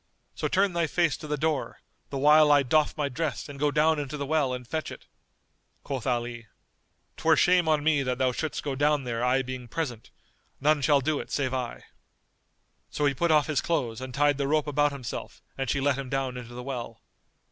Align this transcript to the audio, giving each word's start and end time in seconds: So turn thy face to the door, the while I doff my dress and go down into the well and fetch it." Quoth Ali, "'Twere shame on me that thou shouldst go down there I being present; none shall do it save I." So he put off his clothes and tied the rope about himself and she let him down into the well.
So 0.33 0.47
turn 0.47 0.73
thy 0.73 0.87
face 0.87 1.15
to 1.17 1.27
the 1.27 1.37
door, 1.37 1.79
the 2.09 2.17
while 2.17 2.51
I 2.51 2.63
doff 2.63 2.97
my 2.97 3.07
dress 3.07 3.47
and 3.47 3.59
go 3.59 3.69
down 3.69 3.99
into 3.99 4.17
the 4.17 4.25
well 4.25 4.51
and 4.51 4.67
fetch 4.67 4.89
it." 4.91 5.05
Quoth 5.83 6.07
Ali, 6.07 6.47
"'Twere 7.17 7.35
shame 7.37 7.67
on 7.67 7.83
me 7.83 8.01
that 8.01 8.17
thou 8.17 8.31
shouldst 8.31 8.63
go 8.63 8.73
down 8.73 9.03
there 9.03 9.23
I 9.23 9.43
being 9.43 9.67
present; 9.67 10.09
none 10.59 10.81
shall 10.81 11.01
do 11.01 11.19
it 11.19 11.29
save 11.29 11.53
I." 11.53 11.83
So 12.89 13.05
he 13.05 13.13
put 13.13 13.29
off 13.29 13.45
his 13.45 13.61
clothes 13.61 14.01
and 14.01 14.11
tied 14.11 14.39
the 14.39 14.47
rope 14.47 14.65
about 14.65 14.91
himself 14.91 15.43
and 15.55 15.69
she 15.69 15.79
let 15.79 15.99
him 15.99 16.09
down 16.09 16.35
into 16.35 16.55
the 16.55 16.63
well. 16.63 17.03